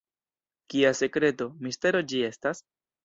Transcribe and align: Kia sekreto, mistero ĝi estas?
Kia 0.73 0.93
sekreto, 1.01 1.47
mistero 1.67 2.05
ĝi 2.13 2.23
estas? 2.31 2.65